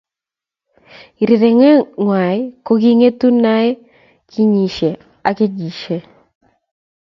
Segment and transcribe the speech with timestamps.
[1.27, 3.69] Rirengwang ko kingetu nae
[4.31, 4.89] kinyishe
[5.27, 5.97] ak kinysihe.